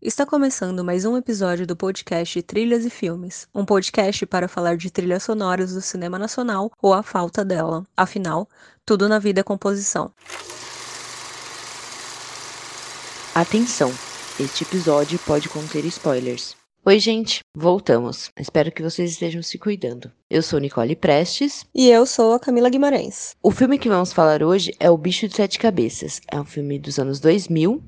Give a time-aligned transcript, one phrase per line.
[0.00, 4.90] Está começando mais um episódio do podcast Trilhas e Filmes, um podcast para falar de
[4.90, 7.82] trilhas sonoras do cinema nacional ou a falta dela.
[7.96, 8.46] Afinal,
[8.84, 10.12] tudo na vida é composição.
[13.34, 13.90] Atenção!
[14.38, 16.54] Este episódio pode conter spoilers.
[16.88, 18.30] Oi, gente, voltamos.
[18.38, 20.08] Espero que vocês estejam se cuidando.
[20.30, 21.66] Eu sou Nicole Prestes.
[21.74, 23.34] E eu sou a Camila Guimarães.
[23.42, 26.20] O filme que vamos falar hoje é O Bicho de Sete Cabeças.
[26.30, 27.82] É um filme dos anos 2000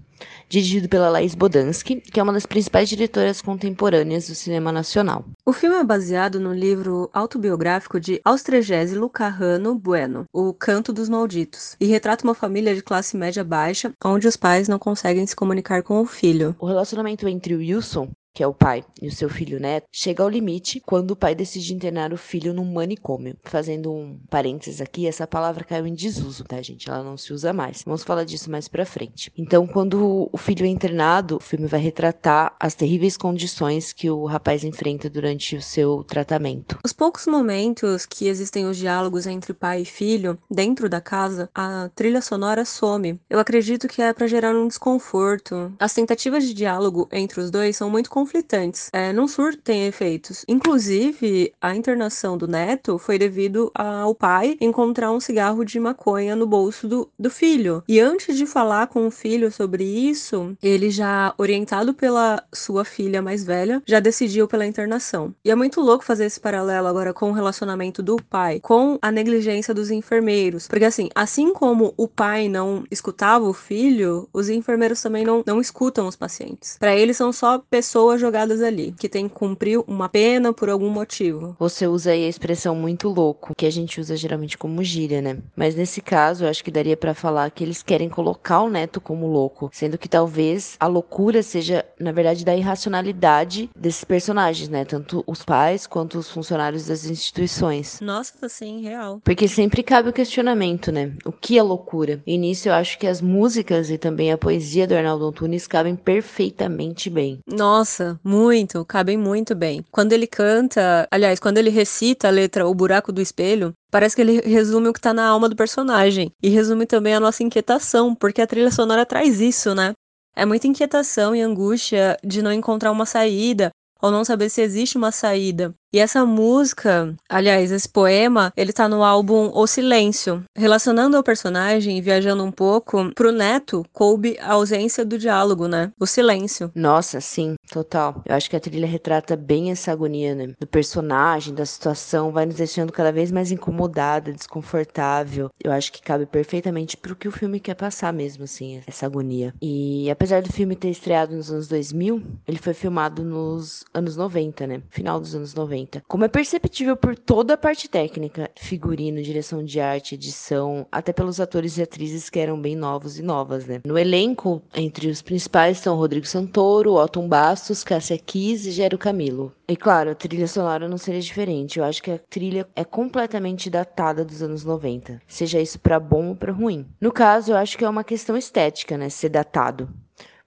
[0.49, 5.25] dirigido pela Laís Bodansky, que é uma das principais diretoras contemporâneas do cinema nacional.
[5.47, 11.77] O filme é baseado no livro autobiográfico de Austrégésilo Carrano Bueno, O Canto dos Malditos,
[11.81, 15.83] e retrata uma família de classe média baixa, onde os pais não conseguem se comunicar
[15.83, 16.57] com o filho.
[16.59, 20.23] O relacionamento entre o Wilson, que é o pai, e o seu filho neto, chega
[20.23, 23.37] ao limite quando o pai decide internar o filho num manicômio.
[23.43, 26.89] Fazendo um parênteses aqui, essa palavra caiu em desuso, tá, gente?
[26.89, 27.83] Ela não se usa mais.
[27.85, 29.33] Vamos falar disso mais pra frente.
[29.37, 34.25] Então, quando o filho é internado, o filme vai retratar as terríveis condições que o
[34.25, 36.79] rapaz enfrenta durante o seu tratamento.
[36.85, 41.91] Os poucos momentos que existem os diálogos entre pai e filho dentro da casa, a
[41.93, 43.21] trilha sonora some.
[43.29, 45.73] Eu acredito que é para gerar um desconforto.
[45.77, 48.91] As tentativas de diálogo entre os dois são muito conflitantes.
[48.93, 50.45] É, não surtem efeitos.
[50.47, 56.47] Inclusive, a internação do neto foi devido ao pai encontrar um cigarro de maconha no
[56.47, 57.83] bolso do, do filho.
[57.89, 63.23] E antes de falar com o filho sobre isso, ele já, orientado pela sua filha
[63.23, 65.35] mais velha, já decidiu pela internação.
[65.43, 69.11] E é muito louco fazer esse paralelo agora com o relacionamento do pai com a
[69.11, 70.69] negligência dos enfermeiros.
[70.69, 75.61] Porque assim, assim como o pai não escutava o filho, os enfermeiros também não, não
[75.61, 76.77] escutam os pacientes.
[76.79, 80.91] Para eles são só pessoas jogadas ali, que tem que cumprir uma pena por algum
[80.91, 81.57] motivo.
[81.59, 85.39] Você usa aí a expressão muito louco, que a gente usa geralmente como gíria, né?
[85.57, 89.01] Mas nesse caso, eu acho que daria para falar que eles querem colocar o neto
[89.01, 94.85] como louco, sendo que talvez a loucura seja, na verdade, da irracionalidade desses personagens, né?
[94.85, 98.01] Tanto os pais quanto os funcionários das instituições.
[98.01, 99.21] Nossa, sim, real.
[99.25, 101.13] Porque sempre cabe o questionamento, né?
[101.25, 102.23] O que é loucura?
[102.27, 105.97] E nisso eu acho que as músicas e também a poesia do Arnaldo Antunes cabem
[105.97, 107.39] perfeitamente bem.
[107.47, 109.85] Nossa, muito, cabem muito bem.
[109.91, 114.23] Quando ele canta, aliás, quando ele recita a letra O Buraco do Espelho, Parece que
[114.23, 116.31] ele resume o que tá na alma do personagem.
[116.43, 119.93] E resume também a nossa inquietação, porque a trilha sonora traz isso, né?
[120.37, 123.71] É muita inquietação e angústia de não encontrar uma saída,
[124.01, 125.75] ou não saber se existe uma saída.
[125.91, 130.45] E essa música, aliás, esse poema, ele tá no álbum O Silêncio.
[130.55, 135.91] Relacionando ao personagem e viajando um pouco, pro Neto coube a ausência do diálogo, né?
[135.99, 136.71] O silêncio.
[136.75, 138.23] Nossa, sim, total.
[138.27, 140.53] Eu acho que a trilha retrata bem essa agonia, né?
[140.61, 145.49] Do personagem, da situação, vai nos deixando cada vez mais incomodada, desconfortável.
[145.63, 149.55] Eu acho que cabe perfeitamente pro que o filme quer passar mesmo, assim, essa agonia.
[149.63, 154.67] E apesar do filme ter estreado nos anos 2000, ele foi filmado nos anos 90,
[154.67, 154.83] né?
[154.91, 155.78] Final dos anos 90.
[156.07, 161.41] Como é perceptível por toda a parte técnica, figurino, direção de arte, edição, até pelos
[161.41, 163.81] atores e atrizes que eram bem novos e novas, né?
[163.85, 169.53] No elenco, entre os principais estão Rodrigo Santoro, Otton Bastos, Cássia Kiss e Gero Camilo.
[169.69, 171.79] E claro, a trilha sonora não seria diferente.
[171.79, 176.29] Eu acho que a trilha é completamente datada dos anos 90, seja isso para bom
[176.29, 176.87] ou para ruim.
[177.01, 179.89] No caso, eu acho que é uma questão estética, né, ser datado,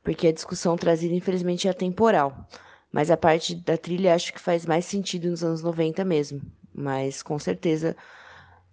[0.03, 2.47] porque a discussão trazida infelizmente é atemporal.
[2.91, 6.41] Mas a parte da trilha acho que faz mais sentido nos anos 90 mesmo.
[6.73, 7.95] Mas com certeza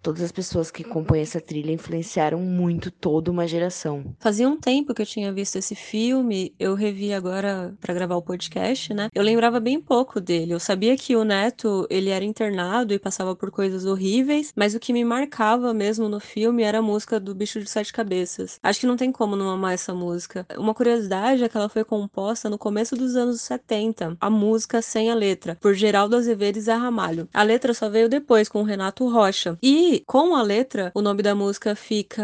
[0.01, 4.15] todas as pessoas que compõem essa trilha influenciaram muito toda uma geração.
[4.19, 8.21] Fazia um tempo que eu tinha visto esse filme, eu revi agora para gravar o
[8.21, 9.09] podcast, né?
[9.13, 10.53] Eu lembrava bem pouco dele.
[10.53, 14.79] Eu sabia que o Neto, ele era internado e passava por coisas horríveis, mas o
[14.79, 18.59] que me marcava mesmo no filme era a música do Bicho de Sete Cabeças.
[18.63, 20.45] Acho que não tem como não amar essa música.
[20.57, 25.09] Uma curiosidade é que ela foi composta no começo dos anos 70, a música sem
[25.11, 27.27] a letra, por Geraldo Azevedo e Zé Ramalho.
[27.33, 29.57] A letra só veio depois com o Renato Rocha.
[29.61, 32.23] E com a letra, o nome da música fica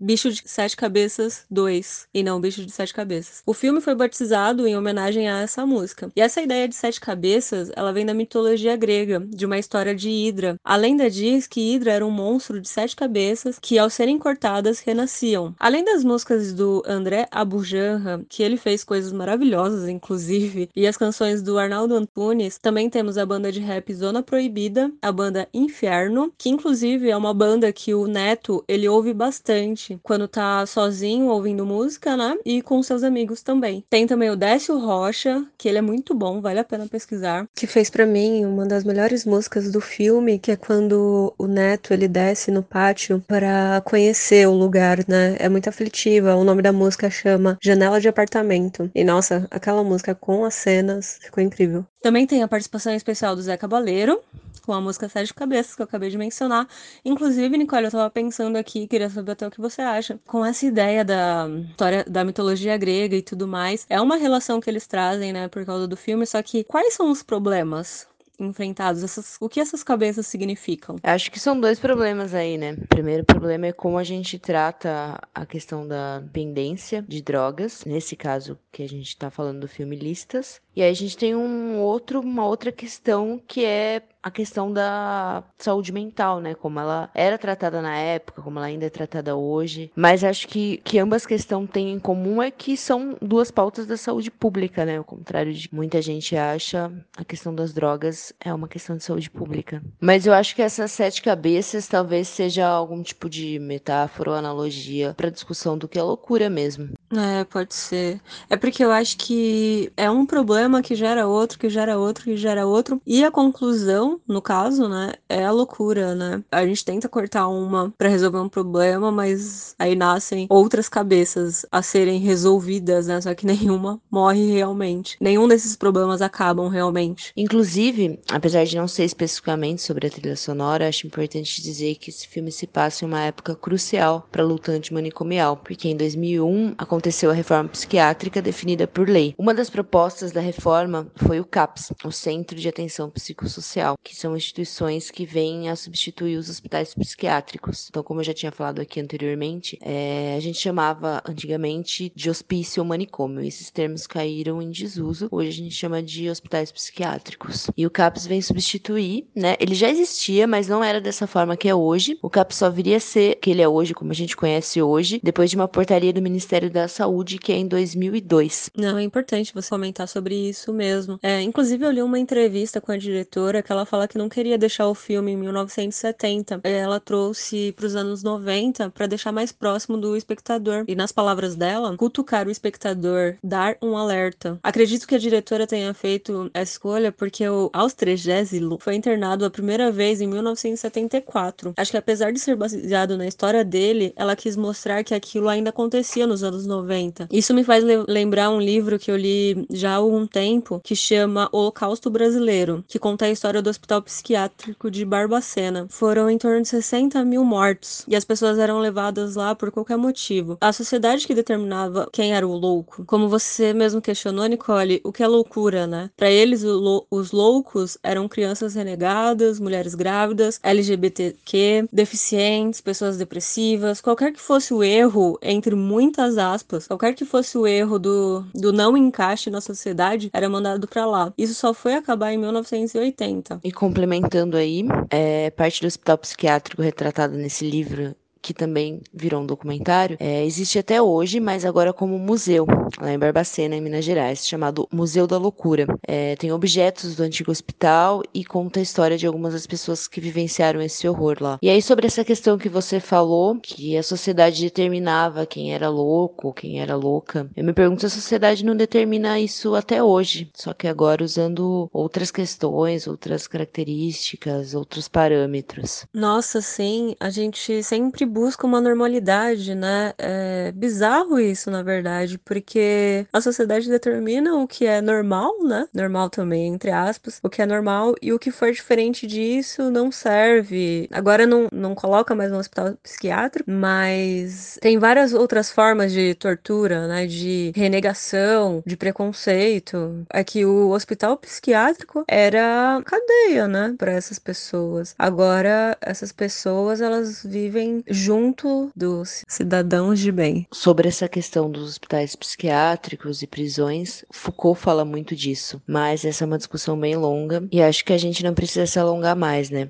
[0.00, 3.42] Bicho de Sete Cabeças 2 e não Bicho de Sete Cabeças.
[3.44, 6.10] O filme foi batizado em homenagem a essa música.
[6.16, 10.08] E essa ideia de sete cabeças, ela vem da mitologia grega, de uma história de
[10.08, 10.56] Hidra.
[10.64, 14.80] A lenda diz que Hidra era um monstro de sete cabeças que, ao serem cortadas,
[14.80, 15.54] renasciam.
[15.58, 21.42] Além das músicas do André Abujanra, que ele fez coisas maravilhosas, inclusive, e as canções
[21.42, 26.48] do Arnaldo Antunes, também temos a banda de rap Zona Proibida, a banda Inferno, que
[26.48, 31.66] inclusive inclusive, é uma banda que o Neto, ele ouve bastante quando tá sozinho ouvindo
[31.66, 32.36] música, né?
[32.44, 33.84] E com seus amigos também.
[33.90, 37.66] Tem também o Décio Rocha, que ele é muito bom, vale a pena pesquisar, que
[37.66, 42.06] fez para mim uma das melhores músicas do filme, que é quando o Neto, ele
[42.06, 45.36] desce no pátio para conhecer o lugar, né?
[45.38, 46.36] É muito aflitiva.
[46.36, 48.88] O nome da música chama Janela de Apartamento.
[48.94, 51.84] E nossa, aquela música com as cenas ficou incrível.
[52.00, 54.20] Também tem a participação especial do Zé Cabaleiro,
[54.68, 56.68] com a música Sete Cabeças, que eu acabei de mencionar.
[57.02, 60.20] Inclusive, Nicole, eu tava pensando aqui, queria saber até o que você acha.
[60.26, 64.68] Com essa ideia da história da mitologia grega e tudo mais, é uma relação que
[64.68, 68.06] eles trazem, né, por causa do filme, só que quais são os problemas
[68.38, 69.02] enfrentados?
[69.02, 70.96] Essas, o que essas cabeças significam?
[71.02, 72.72] Acho que são dois problemas aí, né?
[72.72, 78.14] O primeiro problema é como a gente trata a questão da dependência de drogas, nesse
[78.14, 80.60] caso que a gente tá falando do filme Listas.
[80.76, 85.44] E aí a gente tem um outro, uma outra questão que é a questão da
[85.56, 86.54] saúde mental, né?
[86.54, 89.90] Como ela era tratada na época, como ela ainda é tratada hoje.
[89.94, 93.96] Mas acho que, que ambas questões têm em comum é que são duas pautas da
[93.96, 94.98] saúde pública, né?
[94.98, 99.30] Ao contrário de muita gente acha, a questão das drogas é uma questão de saúde
[99.30, 99.82] pública.
[100.00, 105.14] Mas eu acho que essas sete cabeças talvez seja algum tipo de metáfora ou analogia
[105.16, 106.90] para discussão do que é loucura mesmo.
[107.10, 108.20] É, pode ser.
[108.50, 112.36] É porque eu acho que é um problema que gera outro, que gera outro, que
[112.36, 113.00] gera outro.
[113.06, 116.44] E a conclusão, no caso, né, é a loucura, né?
[116.50, 121.80] A gente tenta cortar uma para resolver um problema, mas aí nascem outras cabeças a
[121.80, 123.20] serem resolvidas, né?
[123.20, 125.16] Só que nenhuma morre realmente.
[125.18, 127.32] Nenhum desses problemas acabam realmente.
[127.34, 132.28] Inclusive, apesar de não ser especificamente sobre a trilha sonora, acho importante dizer que esse
[132.28, 136.97] filme se passa em uma época crucial para a luta antimanicomial, porque em 2001 aconteceu
[136.98, 139.32] aconteceu a reforma psiquiátrica definida por lei.
[139.38, 144.36] Uma das propostas da reforma foi o CAPS, o Centro de Atenção Psicossocial, que são
[144.36, 147.86] instituições que vêm a substituir os hospitais psiquiátricos.
[147.88, 152.82] Então, como eu já tinha falado aqui anteriormente, é, a gente chamava antigamente de hospício
[152.82, 153.44] ou manicômio.
[153.44, 155.28] Esses termos caíram em desuso.
[155.30, 157.70] Hoje a gente chama de hospitais psiquiátricos.
[157.76, 159.54] E o CAPS vem substituir, né?
[159.60, 162.18] Ele já existia, mas não era dessa forma que é hoje.
[162.20, 165.20] O CAPS só viria a ser que ele é hoje, como a gente conhece hoje,
[165.22, 168.70] depois de uma portaria do Ministério da Saúde, que é em 2002.
[168.76, 171.18] Não, é importante você comentar sobre isso mesmo.
[171.22, 174.58] É, inclusive, eu li uma entrevista com a diretora que ela fala que não queria
[174.58, 176.60] deixar o filme em 1970.
[176.64, 180.84] Ela trouxe para os anos 90 para deixar mais próximo do espectador.
[180.88, 184.58] E nas palavras dela, cutucar o espectador, dar um alerta.
[184.62, 189.90] Acredito que a diretora tenha feito essa escolha porque o Austrégésilo foi internado a primeira
[189.90, 191.74] vez em 1974.
[191.76, 195.70] Acho que apesar de ser baseado na história dele, ela quis mostrar que aquilo ainda
[195.70, 197.28] acontecia nos anos 90 90.
[197.30, 201.48] Isso me faz lembrar um livro que eu li já há algum tempo, que chama
[201.52, 205.86] Holocausto Brasileiro, que conta a história do Hospital Psiquiátrico de Barbacena.
[205.88, 209.96] Foram em torno de 60 mil mortos, e as pessoas eram levadas lá por qualquer
[209.96, 210.56] motivo.
[210.60, 213.04] A sociedade que determinava quem era o louco.
[213.06, 216.10] Como você mesmo questionou, Nicole, o que é loucura, né?
[216.16, 216.62] Para eles,
[217.10, 224.82] os loucos eram crianças renegadas, mulheres grávidas, LGBTQ, deficientes, pessoas depressivas, qualquer que fosse o
[224.82, 229.60] erro, entre muitas aspas, aspas, qualquer que fosse o erro do, do não encaixe na
[229.60, 231.32] sociedade, era mandado para lá.
[231.36, 233.60] Isso só foi acabar em 1980.
[233.64, 239.46] E complementando aí, é, parte do hospital psiquiátrico retratado nesse livro que também virou um
[239.46, 242.66] documentário, é, existe até hoje, mas agora como museu,
[243.00, 245.86] lá em Barbacena, em Minas Gerais, chamado Museu da Loucura.
[246.06, 250.20] É, tem objetos do antigo hospital e conta a história de algumas das pessoas que
[250.20, 251.58] vivenciaram esse horror lá.
[251.62, 256.52] E aí, sobre essa questão que você falou, que a sociedade determinava quem era louco,
[256.52, 260.72] quem era louca, eu me pergunto se a sociedade não determina isso até hoje, só
[260.72, 266.06] que agora usando outras questões, outras características, outros parâmetros.
[266.12, 270.12] Nossa, sim, a gente sempre busca uma normalidade, né?
[270.18, 275.86] É bizarro isso, na verdade, porque a sociedade determina o que é normal, né?
[275.94, 280.12] Normal também, entre aspas, o que é normal e o que for diferente disso não
[280.12, 281.08] serve.
[281.12, 287.08] Agora não, não coloca mais no hospital psiquiátrico, mas tem várias outras formas de tortura,
[287.08, 287.26] né?
[287.26, 290.24] De renegação, de preconceito.
[290.32, 293.94] É que o hospital psiquiátrico era cadeia, né?
[293.98, 295.14] Para essas pessoas.
[295.18, 300.66] Agora, essas pessoas, elas vivem junto dos cidadãos de bem.
[300.72, 306.46] Sobre essa questão dos hospitais psiquiátricos e prisões, Foucault fala muito disso, mas essa é
[306.46, 309.88] uma discussão bem longa e acho que a gente não precisa se alongar mais, né?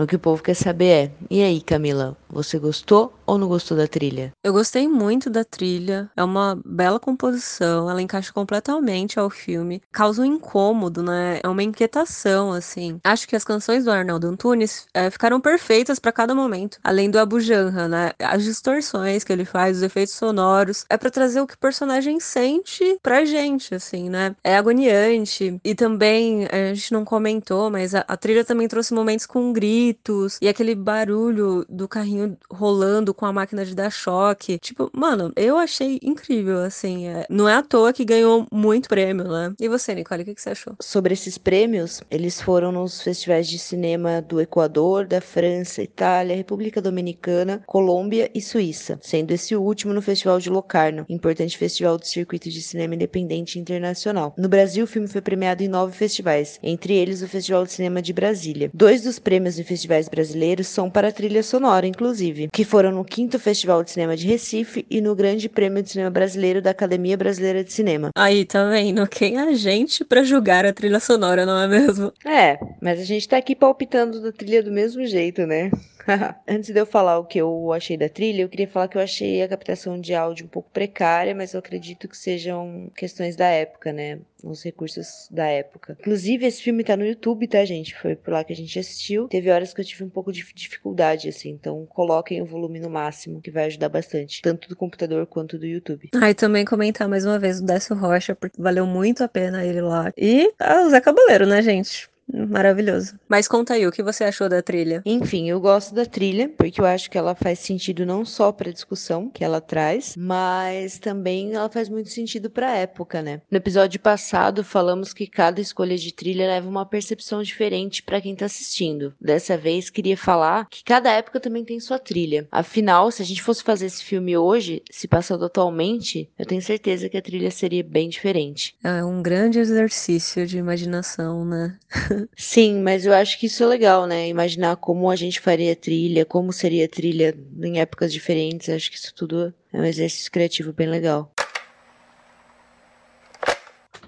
[0.00, 3.76] O que o povo quer saber é: e aí, Camila, você gostou ou não gostou
[3.76, 4.32] da trilha?
[4.42, 6.10] Eu gostei muito da trilha.
[6.16, 9.82] É uma bela composição, ela encaixa completamente ao filme.
[9.92, 11.38] Causa um incômodo, né?
[11.42, 12.98] É uma inquietação, assim.
[13.04, 16.78] Acho que as canções do Arnaldo Antunes é, ficaram perfeitas para cada momento.
[16.82, 18.12] Além do Abu Janra, né?
[18.18, 22.18] As distorções que ele faz, os efeitos sonoros, é para trazer o que o personagem
[22.20, 24.34] sente pra gente, assim, né?
[24.42, 25.60] É agoniante.
[25.62, 29.52] E também, a gente não comentou, mas a, a trilha também trouxe momentos com
[29.90, 34.58] gritos e aquele barulho do carrinho rolando com a máquina de dar choque.
[34.58, 37.08] Tipo, mano, eu achei incrível, assim.
[37.08, 37.26] É...
[37.28, 39.52] Não é à toa que ganhou muito prêmio, né?
[39.60, 40.74] E você, Nicole, o que, que você achou?
[40.80, 46.80] Sobre esses prêmios, eles foram nos festivais de cinema do Equador, da França, Itália, República
[46.80, 52.48] Dominicana, Colômbia e Suíça, sendo esse último no Festival de Locarno, importante festival do circuito
[52.48, 54.34] de cinema independente internacional.
[54.36, 58.00] No Brasil, o filme foi premiado em nove festivais, entre eles o Festival de Cinema
[58.00, 58.70] de Brasília.
[58.72, 63.38] Dois dos prêmios festivais brasileiros são para a trilha sonora, inclusive, que foram no quinto
[63.38, 67.62] Festival de Cinema de Recife e no Grande Prêmio de Cinema Brasileiro da Academia Brasileira
[67.62, 68.10] de Cinema.
[68.16, 69.06] Aí, tá vendo?
[69.06, 72.12] Quem é a gente para julgar a trilha sonora, não é mesmo?
[72.26, 75.70] É, mas a gente tá aqui palpitando da trilha do mesmo jeito, né?
[76.46, 79.02] Antes de eu falar o que eu achei da trilha, eu queria falar que eu
[79.02, 83.46] achei a captação de áudio um pouco precária, mas eu acredito que sejam questões da
[83.46, 84.18] época, né?
[84.42, 85.96] Os recursos da época.
[86.00, 87.94] Inclusive, esse filme tá no YouTube, tá, gente?
[87.98, 89.28] Foi por lá que a gente assistiu.
[89.28, 91.50] Teve horas que eu tive um pouco de dificuldade, assim.
[91.50, 94.40] Então, coloquem o volume no máximo, que vai ajudar bastante.
[94.40, 96.08] Tanto do computador quanto do YouTube.
[96.14, 99.64] Ah, e também comentar mais uma vez o Décio Rocha, porque valeu muito a pena
[99.64, 100.10] ele lá.
[100.16, 102.08] E ah, o Zé Cabaleiro, né, gente?
[102.32, 103.18] Maravilhoso.
[103.28, 105.02] Mas conta aí, o que você achou da trilha?
[105.04, 108.70] Enfim, eu gosto da trilha, porque eu acho que ela faz sentido não só para
[108.70, 113.40] a discussão que ela traz, mas também ela faz muito sentido para a época, né?
[113.50, 118.34] No episódio passado, falamos que cada escolha de trilha leva uma percepção diferente para quem
[118.34, 119.14] tá assistindo.
[119.20, 122.46] Dessa vez, queria falar que cada época também tem sua trilha.
[122.50, 127.08] Afinal, se a gente fosse fazer esse filme hoje, se passando atualmente, eu tenho certeza
[127.08, 128.74] que a trilha seria bem diferente.
[128.82, 131.78] É um grande exercício de imaginação, né?
[132.36, 134.28] Sim, mas eu acho que isso é legal, né?
[134.28, 138.68] Imaginar como a gente faria trilha, como seria trilha em épocas diferentes.
[138.68, 141.32] Acho que isso tudo é um exercício criativo bem legal.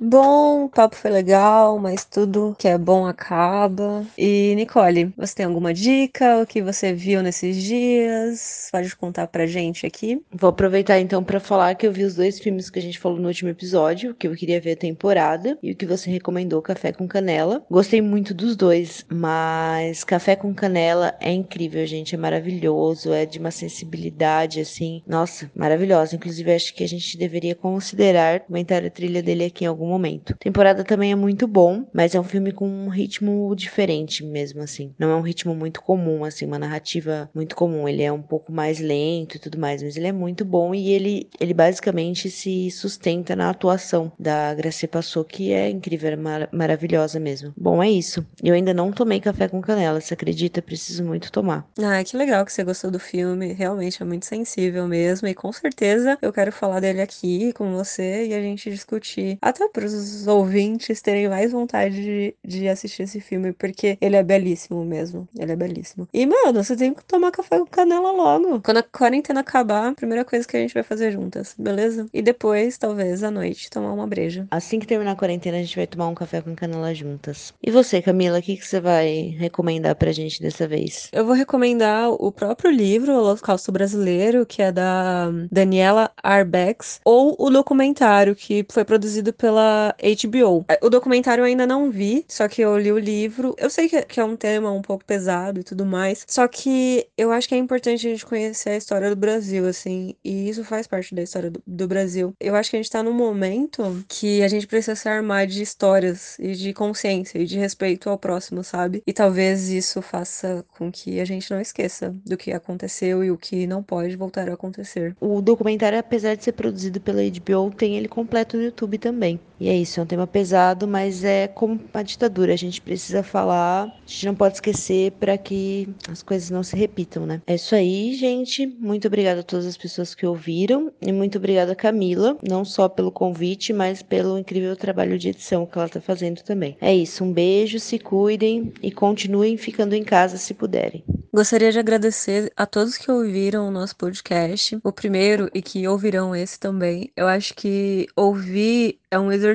[0.04, 4.04] Bom, o papo foi legal, mas tudo que é bom acaba.
[4.18, 6.42] E Nicole, você tem alguma dica?
[6.42, 8.68] O que você viu nesses dias?
[8.73, 10.21] Pode contar pra gente aqui?
[10.32, 13.21] Vou aproveitar então para falar que eu vi os dois filmes que a gente falou
[13.21, 16.90] no último episódio, que eu queria ver a temporada e o que você recomendou, Café
[16.90, 17.64] com Canela.
[17.71, 23.38] Gostei muito dos dois, mas Café com Canela é incrível, gente, é maravilhoso, é de
[23.38, 26.16] uma sensibilidade assim, nossa, maravilhosa.
[26.16, 30.35] Inclusive acho que a gente deveria considerar comentar a trilha dele aqui em algum momento.
[30.39, 34.95] Temporada também é muito bom, mas é um filme com um ritmo diferente mesmo, assim.
[34.99, 37.89] Não é um ritmo muito comum, assim, uma narrativa muito comum.
[37.89, 40.91] Ele é um pouco mais lento e tudo mais, mas ele é muito bom e
[40.91, 46.49] ele, ele basicamente se sustenta na atuação da Gracia Passou, que é incrível, é mar
[46.53, 47.53] maravilhosa mesmo.
[47.57, 48.27] Bom, é isso.
[48.43, 50.63] Eu ainda não tomei café com canela, você acredita?
[50.63, 51.67] Preciso muito tomar.
[51.79, 53.53] Ah, que legal que você gostou do filme.
[53.53, 55.29] Realmente é muito sensível mesmo.
[55.29, 59.39] E com certeza eu quero falar dele aqui com você e a gente discutir.
[59.41, 64.23] Até para os ouvintes terem mais vontade de, de assistir esse filme, porque ele é
[64.23, 65.29] belíssimo mesmo.
[65.38, 66.09] Ele é belíssimo.
[66.12, 68.61] E, mano, você tem que tomar café com canela logo.
[68.61, 72.07] Quando a quarentena acabar, a primeira coisa que a gente vai fazer juntas, beleza?
[72.12, 74.47] E depois, talvez, à noite, tomar uma breja.
[74.50, 77.55] Assim que terminar a quarentena, a gente vai tomar um café com canela juntas.
[77.62, 81.09] E você, Camila, o que, que você vai recomendar pra gente dessa vez?
[81.12, 87.37] Eu vou recomendar o próprio livro, O Holocausto Brasileiro, que é da Daniela Arbex, ou
[87.38, 90.64] o documentário que foi produzido pela pela HBO.
[90.81, 93.54] O documentário eu ainda não vi, só que eu li o livro.
[93.59, 97.31] Eu sei que é um tema um pouco pesado e tudo mais, só que eu
[97.31, 100.87] acho que é importante a gente conhecer a história do Brasil, assim, e isso faz
[100.87, 102.35] parte da história do, do Brasil.
[102.40, 105.62] Eu acho que a gente tá num momento que a gente precisa se armar de
[105.62, 109.02] histórias e de consciência e de respeito ao próximo, sabe?
[109.07, 113.38] E talvez isso faça com que a gente não esqueça do que aconteceu e o
[113.38, 115.14] que não pode voltar a acontecer.
[115.21, 119.40] O documentário, apesar de ser produzido pela HBO, tem ele completo no YouTube também.
[119.62, 123.23] E é isso, é um tema pesado, mas é como a ditadura, a gente precisa
[123.23, 127.40] falar, a gente não pode esquecer para que as coisas não se repitam, né?
[127.47, 128.66] É isso aí, gente.
[128.66, 132.88] Muito obrigada a todas as pessoas que ouviram e muito obrigada a Camila, não só
[132.88, 136.76] pelo convite, mas pelo incrível trabalho de edição que ela tá fazendo também.
[136.81, 141.04] É isso, um beijo, se cuidem e continuem ficando em casa se puderem.
[141.33, 146.35] Gostaria de agradecer a todos que ouviram o nosso podcast, o primeiro e que ouvirão
[146.37, 147.11] esse também.
[147.16, 149.51] Eu acho que ouvir é um exercício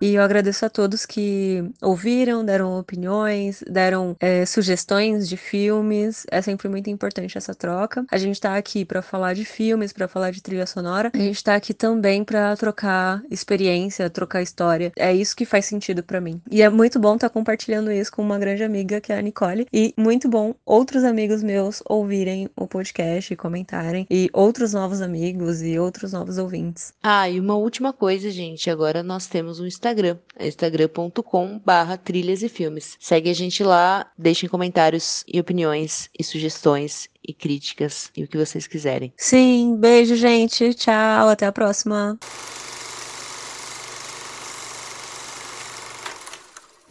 [0.00, 6.26] e eu agradeço a todos que ouviram, deram opiniões, deram é, sugestões de filmes.
[6.30, 8.04] É sempre muito importante essa troca.
[8.10, 11.10] A gente tá aqui para falar de filmes, para falar de trilha sonora.
[11.14, 14.92] A gente tá aqui também para trocar experiência, trocar história.
[14.96, 16.40] É isso que faz sentido para mim.
[16.50, 19.22] E é muito bom estar tá compartilhando isso com uma grande amiga que é a
[19.22, 25.00] Nicole e muito bom outros amigos meus ouvirem o podcast e comentarem e outros novos
[25.00, 26.92] amigos e outros novos ouvintes.
[27.02, 32.42] Ah, e uma última coisa, gente, agora nós temos um Instagram, é instagram.com barra trilhas
[32.42, 32.96] e filmes.
[32.98, 38.36] Segue a gente lá, deixem comentários e opiniões e sugestões e críticas e o que
[38.36, 39.12] vocês quiserem.
[39.16, 40.74] Sim, beijo, gente.
[40.74, 42.18] Tchau, até a próxima.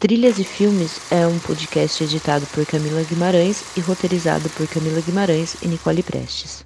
[0.04, 5.56] Trilhas e Filmes é um podcast editado por Camila Guimarães e roteirizado por Camila Guimarães
[5.62, 6.62] e Nicole Prestes.